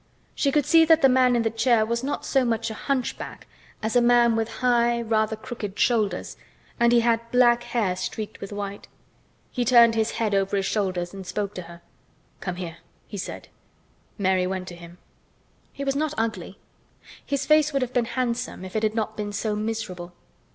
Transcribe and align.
She 0.33 0.51
could 0.51 0.65
see 0.65 0.83
that 0.85 1.03
the 1.03 1.09
man 1.13 1.35
in 1.35 1.43
the 1.43 1.51
chair 1.51 1.85
was 1.85 2.03
not 2.03 2.25
so 2.25 2.43
much 2.43 2.71
a 2.71 2.73
hunchback 2.73 3.45
as 3.83 3.95
a 3.95 4.01
man 4.01 4.35
with 4.35 4.49
high, 4.65 4.99
rather 4.99 5.35
crooked 5.35 5.77
shoulders, 5.77 6.37
and 6.79 6.91
he 6.91 7.01
had 7.01 7.29
black 7.29 7.61
hair 7.61 7.95
streaked 7.95 8.41
with 8.41 8.51
white. 8.51 8.87
He 9.51 9.63
turned 9.63 9.93
his 9.93 10.13
head 10.13 10.33
over 10.33 10.57
his 10.57 10.65
high 10.65 10.71
shoulders 10.71 11.13
and 11.13 11.23
spoke 11.23 11.53
to 11.53 11.61
her. 11.69 11.81
"Come 12.39 12.55
here!" 12.55 12.77
he 13.07 13.19
said. 13.19 13.49
Mary 14.17 14.47
went 14.47 14.67
to 14.69 14.75
him. 14.75 14.97
He 15.71 15.83
was 15.83 15.95
not 15.95 16.15
ugly. 16.17 16.57
His 17.23 17.45
face 17.45 17.71
would 17.71 17.83
have 17.83 17.93
been 17.93 18.05
handsome 18.05 18.65
if 18.65 18.75
it 18.75 18.81
had 18.81 18.95
not 18.95 19.15
been 19.15 19.31
so 19.31 19.55
miserable. 19.55 20.13